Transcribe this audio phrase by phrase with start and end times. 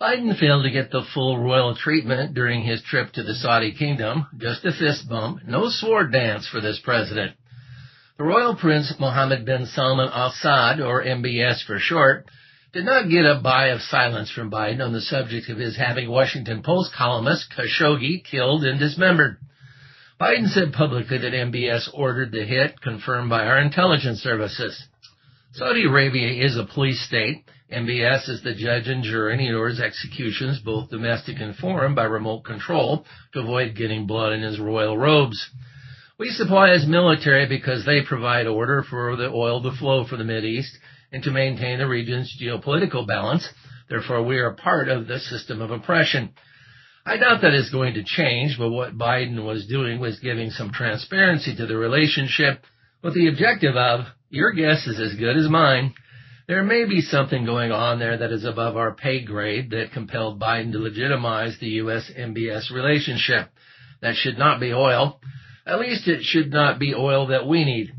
[0.00, 4.26] Biden failed to get the full royal treatment during his trip to the Saudi kingdom.
[4.36, 5.40] Just a fist bump.
[5.44, 7.34] No sword dance for this president.
[8.16, 12.26] The royal prince Mohammed bin Salman Al Saud, or MBS for short,
[12.72, 16.08] did not get a buy of silence from Biden on the subject of his having
[16.08, 19.38] Washington Post columnist Khashoggi killed and dismembered.
[20.20, 24.80] Biden said publicly that MBS ordered the hit, confirmed by our intelligence services.
[25.54, 27.44] Saudi Arabia is a police state.
[27.72, 32.04] MBS is the judge and jury and he orders executions, both domestic and foreign, by
[32.04, 35.50] remote control to avoid getting blood in his royal robes.
[36.18, 40.24] We supply his military because they provide order for the oil to flow for the
[40.24, 40.72] Mideast
[41.12, 43.48] and to maintain the region's geopolitical balance.
[43.88, 46.30] Therefore, we are part of the system of oppression.
[47.04, 50.72] I doubt that is going to change, but what Biden was doing was giving some
[50.72, 52.64] transparency to the relationship
[53.02, 55.94] with the objective of your guess is as good as mine.
[56.48, 60.40] There may be something going on there that is above our pay grade that compelled
[60.40, 62.10] Biden to legitimize the U.S.
[62.18, 63.50] MBS relationship.
[64.00, 65.20] That should not be oil.
[65.66, 67.92] At least it should not be oil that we need.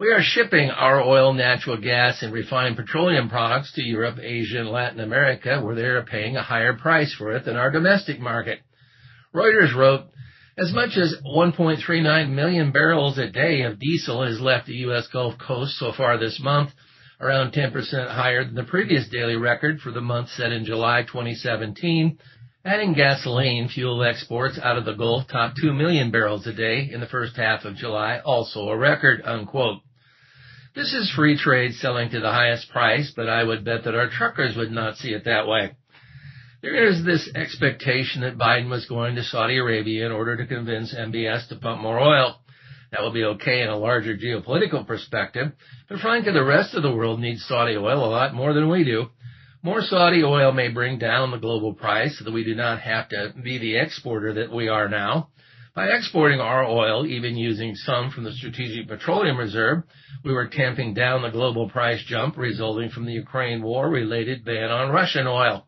[0.00, 4.70] We are shipping our oil, natural gas, and refined petroleum products to Europe, Asia, and
[4.70, 8.58] Latin America, where they are paying a higher price for it than our domestic market.
[9.32, 10.06] Reuters wrote,
[10.58, 15.06] as much as 1.39 million barrels a day of diesel has left the U.S.
[15.12, 16.70] Gulf Coast so far this month,
[17.22, 17.72] around 10%
[18.10, 22.18] higher than the previous daily record for the month set in July 2017.
[22.64, 27.00] Adding gasoline fuel exports out of the Gulf topped 2 million barrels a day in
[27.00, 29.78] the first half of July, also a record, unquote.
[30.74, 34.08] This is free trade selling to the highest price, but I would bet that our
[34.08, 35.76] truckers would not see it that way.
[36.60, 40.94] There is this expectation that Biden was going to Saudi Arabia in order to convince
[40.94, 42.40] MBS to pump more oil.
[42.92, 45.52] That will be okay in a larger geopolitical perspective,
[45.88, 48.84] but frankly, the rest of the world needs Saudi oil a lot more than we
[48.84, 49.06] do.
[49.62, 53.08] More Saudi oil may bring down the global price so that we do not have
[53.08, 55.28] to be the exporter that we are now.
[55.74, 59.84] By exporting our oil, even using some from the Strategic Petroleum Reserve,
[60.22, 64.70] we were tamping down the global price jump resulting from the Ukraine war related ban
[64.70, 65.66] on Russian oil.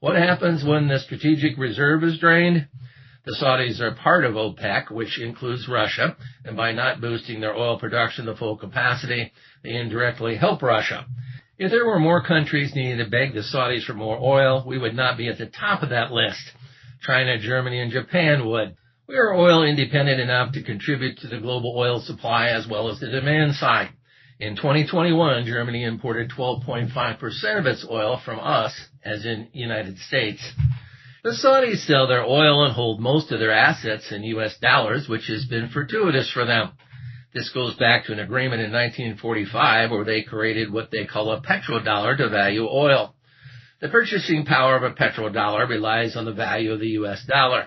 [0.00, 2.66] What happens when the strategic reserve is drained?
[3.26, 7.76] The Saudis are part of OPEC, which includes Russia, and by not boosting their oil
[7.76, 9.32] production to full capacity,
[9.64, 11.06] they indirectly help Russia.
[11.58, 14.94] If there were more countries needing to beg the Saudis for more oil, we would
[14.94, 16.52] not be at the top of that list.
[17.02, 18.76] China, Germany, and Japan would.
[19.08, 23.00] We are oil independent enough to contribute to the global oil supply as well as
[23.00, 23.88] the demand side.
[24.38, 28.72] In 2021, Germany imported 12.5% of its oil from us,
[29.04, 30.42] as in United States.
[31.26, 35.26] The Saudis sell their oil and hold most of their assets in US dollars, which
[35.26, 36.70] has been fortuitous for them.
[37.34, 41.40] This goes back to an agreement in 1945 where they created what they call a
[41.40, 43.16] petrodollar to value oil.
[43.80, 47.66] The purchasing power of a petrodollar relies on the value of the US dollar.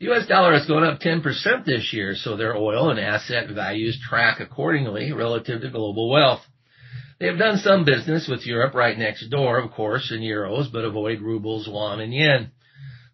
[0.00, 0.26] The U.S.
[0.26, 5.12] dollar has gone up 10% this year, so their oil and asset values track accordingly
[5.12, 6.44] relative to global wealth.
[7.20, 10.84] They have done some business with Europe right next door, of course, in euros, but
[10.84, 12.50] avoid rubles, yuan, and yen.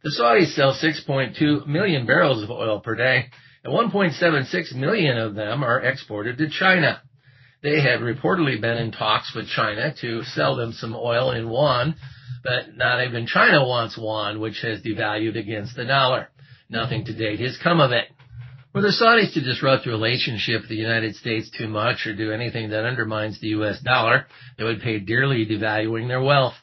[0.04, 3.30] The Saudis sell 6.2 million barrels of oil per day,
[3.64, 7.00] and 1.76 million of them are exported to China.
[7.62, 11.94] They had reportedly been in talks with China to sell them some oil in yuan,
[12.42, 16.28] but not even China wants yuan, which has devalued against the dollar.
[16.68, 18.04] Nothing to date has come of it.
[18.74, 22.30] Were the Saudis to disrupt the relationship with the United States too much or do
[22.30, 23.80] anything that undermines the U.S.
[23.80, 24.26] dollar,
[24.58, 26.56] they would pay dearly devaluing their wealth.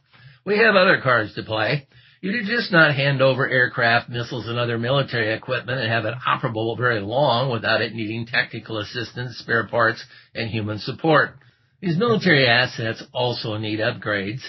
[0.46, 1.88] We have other cards to play.
[2.22, 6.14] You do just not hand over aircraft, missiles, and other military equipment and have it
[6.28, 10.06] operable very long without it needing technical assistance, spare parts,
[10.36, 11.40] and human support.
[11.82, 14.44] These military assets also need upgrades.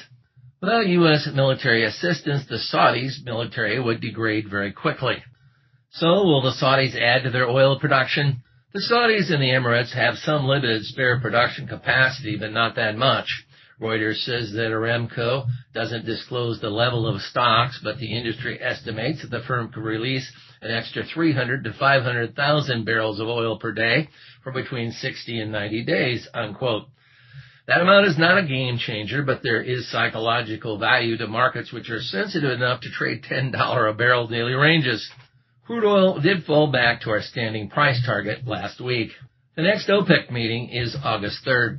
[0.61, 1.27] Without U.S.
[1.35, 5.25] military assistance, the Saudis' military would degrade very quickly.
[5.93, 8.43] So will the Saudis add to their oil production?
[8.75, 13.47] The Saudis and the Emirates have some limited spare production capacity, but not that much.
[13.83, 19.31] Reuters says that Aramco doesn't disclose the level of stocks, but the industry estimates that
[19.31, 20.31] the firm could release
[20.63, 24.09] an extra 300 to 500,000 barrels of oil per day
[24.45, 26.85] for between 60 and 90 days, unquote.
[27.67, 31.91] That amount is not a game changer, but there is psychological value to markets which
[31.91, 35.09] are sensitive enough to trade $10 a barrel daily ranges.
[35.67, 39.11] Crude oil did fall back to our standing price target last week.
[39.57, 41.79] The next OPEC meeting is August 3rd.